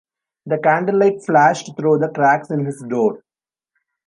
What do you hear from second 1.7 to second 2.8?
through the cracks in